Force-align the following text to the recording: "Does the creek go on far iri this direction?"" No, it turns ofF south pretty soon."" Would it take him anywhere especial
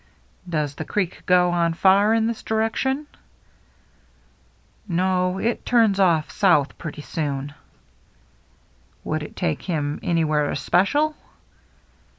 "Does 0.49 0.73
the 0.73 0.83
creek 0.83 1.21
go 1.27 1.51
on 1.51 1.75
far 1.75 2.15
iri 2.15 2.25
this 2.25 2.41
direction?"" 2.41 3.05
No, 4.87 5.37
it 5.37 5.63
turns 5.63 5.99
ofF 5.99 6.31
south 6.31 6.75
pretty 6.79 7.03
soon."" 7.03 7.53
Would 9.03 9.21
it 9.21 9.35
take 9.35 9.61
him 9.61 9.99
anywhere 10.01 10.49
especial 10.49 11.15